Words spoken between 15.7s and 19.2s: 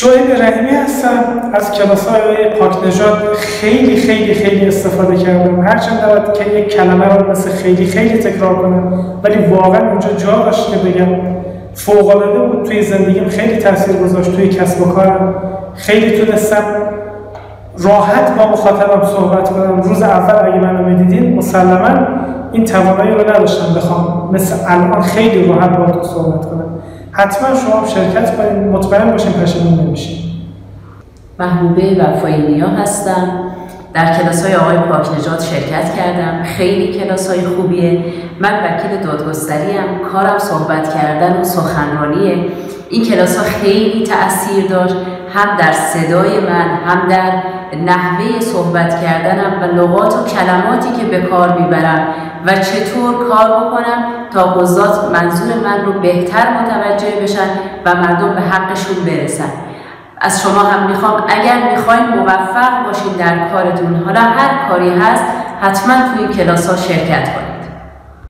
خیلی تونستم راحت با مخاطبم